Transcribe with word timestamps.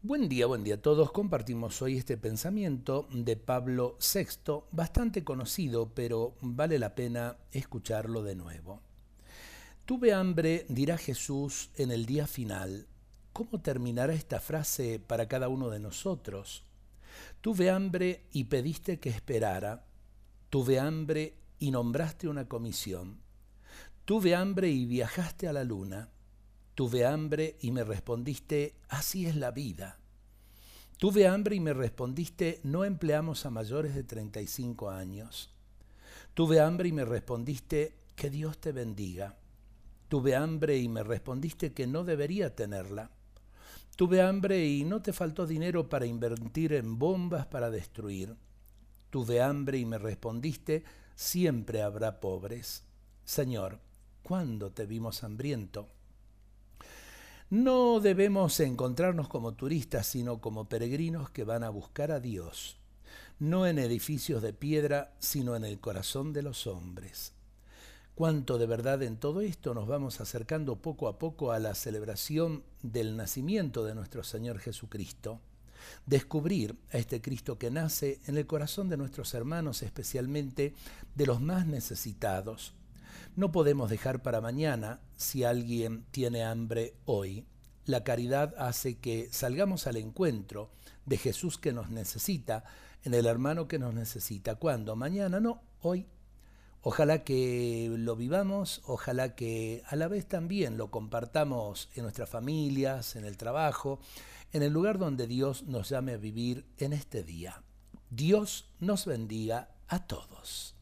Buen 0.00 0.28
día, 0.28 0.46
buen 0.46 0.62
día 0.62 0.76
a 0.76 0.80
todos. 0.80 1.10
Compartimos 1.10 1.82
hoy 1.82 1.96
este 1.96 2.16
pensamiento 2.16 3.08
de 3.10 3.36
Pablo 3.36 3.98
VI, 4.00 4.62
bastante 4.70 5.24
conocido, 5.24 5.92
pero 5.92 6.36
vale 6.40 6.78
la 6.78 6.94
pena 6.94 7.36
escucharlo 7.50 8.22
de 8.22 8.36
nuevo. 8.36 8.80
Tuve 9.84 10.12
hambre, 10.12 10.66
dirá 10.68 10.98
Jesús 10.98 11.70
en 11.74 11.90
el 11.90 12.06
día 12.06 12.28
final. 12.28 12.86
¿Cómo 13.32 13.60
terminará 13.60 14.12
esta 14.12 14.38
frase 14.38 15.00
para 15.04 15.26
cada 15.26 15.48
uno 15.48 15.68
de 15.68 15.80
nosotros? 15.80 16.62
Tuve 17.40 17.68
hambre 17.68 18.24
y 18.30 18.44
pediste 18.44 19.00
que 19.00 19.08
esperara. 19.08 19.84
Tuve 20.48 20.78
hambre 20.78 21.34
y 21.58 21.72
nombraste 21.72 22.28
una 22.28 22.46
comisión. 22.46 23.18
Tuve 24.04 24.36
hambre 24.36 24.70
y 24.70 24.86
viajaste 24.86 25.48
a 25.48 25.52
la 25.52 25.64
luna. 25.64 26.08
Tuve 26.78 27.04
hambre 27.04 27.56
y 27.60 27.72
me 27.72 27.82
respondiste, 27.82 28.76
así 28.88 29.26
es 29.26 29.34
la 29.34 29.50
vida. 29.50 29.98
Tuve 30.96 31.26
hambre 31.26 31.56
y 31.56 31.60
me 31.60 31.74
respondiste, 31.74 32.60
no 32.62 32.84
empleamos 32.84 33.44
a 33.46 33.50
mayores 33.50 33.96
de 33.96 34.04
35 34.04 34.88
años. 34.88 35.50
Tuve 36.34 36.60
hambre 36.60 36.90
y 36.90 36.92
me 36.92 37.04
respondiste, 37.04 37.96
que 38.14 38.30
Dios 38.30 38.58
te 38.58 38.70
bendiga. 38.70 39.36
Tuve 40.06 40.36
hambre 40.36 40.78
y 40.78 40.88
me 40.88 41.02
respondiste 41.02 41.72
que 41.72 41.88
no 41.88 42.04
debería 42.04 42.54
tenerla. 42.54 43.10
Tuve 43.96 44.22
hambre 44.22 44.64
y 44.64 44.84
no 44.84 45.02
te 45.02 45.12
faltó 45.12 45.48
dinero 45.48 45.88
para 45.88 46.06
invertir 46.06 46.74
en 46.74 46.96
bombas 46.96 47.48
para 47.48 47.72
destruir. 47.72 48.36
Tuve 49.10 49.42
hambre 49.42 49.78
y 49.78 49.84
me 49.84 49.98
respondiste, 49.98 50.84
siempre 51.16 51.82
habrá 51.82 52.20
pobres. 52.20 52.84
Señor, 53.24 53.80
¿cuándo 54.22 54.70
te 54.70 54.86
vimos 54.86 55.24
hambriento? 55.24 55.88
No 57.50 58.00
debemos 58.00 58.60
encontrarnos 58.60 59.28
como 59.28 59.54
turistas, 59.54 60.06
sino 60.06 60.38
como 60.38 60.68
peregrinos 60.68 61.30
que 61.30 61.44
van 61.44 61.64
a 61.64 61.70
buscar 61.70 62.12
a 62.12 62.20
Dios, 62.20 62.76
no 63.38 63.66
en 63.66 63.78
edificios 63.78 64.42
de 64.42 64.52
piedra, 64.52 65.14
sino 65.18 65.56
en 65.56 65.64
el 65.64 65.80
corazón 65.80 66.34
de 66.34 66.42
los 66.42 66.66
hombres. 66.66 67.32
Cuánto 68.14 68.58
de 68.58 68.66
verdad 68.66 69.02
en 69.02 69.16
todo 69.16 69.40
esto 69.40 69.72
nos 69.72 69.86
vamos 69.88 70.20
acercando 70.20 70.76
poco 70.76 71.08
a 71.08 71.18
poco 71.18 71.50
a 71.50 71.58
la 71.58 71.74
celebración 71.74 72.64
del 72.82 73.16
nacimiento 73.16 73.82
de 73.82 73.94
nuestro 73.94 74.24
Señor 74.24 74.58
Jesucristo. 74.58 75.40
Descubrir 76.04 76.76
a 76.92 76.98
este 76.98 77.22
Cristo 77.22 77.56
que 77.56 77.70
nace 77.70 78.20
en 78.26 78.36
el 78.36 78.46
corazón 78.46 78.90
de 78.90 78.98
nuestros 78.98 79.32
hermanos, 79.32 79.82
especialmente 79.82 80.74
de 81.14 81.26
los 81.26 81.40
más 81.40 81.66
necesitados, 81.66 82.74
no 83.36 83.52
podemos 83.52 83.90
dejar 83.90 84.22
para 84.22 84.40
mañana 84.40 85.00
si 85.16 85.44
alguien 85.44 86.04
tiene 86.10 86.44
hambre 86.44 86.94
hoy. 87.04 87.46
La 87.84 88.04
caridad 88.04 88.54
hace 88.58 88.98
que 88.98 89.28
salgamos 89.32 89.86
al 89.86 89.96
encuentro 89.96 90.70
de 91.06 91.16
Jesús 91.16 91.58
que 91.58 91.72
nos 91.72 91.90
necesita, 91.90 92.64
en 93.04 93.14
el 93.14 93.26
hermano 93.26 93.68
que 93.68 93.78
nos 93.78 93.94
necesita. 93.94 94.56
¿Cuándo? 94.56 94.96
Mañana, 94.96 95.40
no, 95.40 95.62
hoy. 95.80 96.06
Ojalá 96.82 97.24
que 97.24 97.90
lo 97.96 98.14
vivamos, 98.14 98.82
ojalá 98.86 99.34
que 99.34 99.82
a 99.86 99.96
la 99.96 100.08
vez 100.08 100.26
también 100.26 100.76
lo 100.76 100.90
compartamos 100.90 101.88
en 101.94 102.04
nuestras 102.04 102.30
familias, 102.30 103.16
en 103.16 103.24
el 103.24 103.36
trabajo, 103.36 104.00
en 104.52 104.62
el 104.62 104.72
lugar 104.72 104.98
donde 104.98 105.26
Dios 105.26 105.64
nos 105.64 105.88
llame 105.88 106.12
a 106.12 106.18
vivir 106.18 106.66
en 106.78 106.92
este 106.92 107.24
día. 107.24 107.62
Dios 108.10 108.70
nos 108.78 109.06
bendiga 109.06 109.70
a 109.88 110.06
todos. 110.06 110.77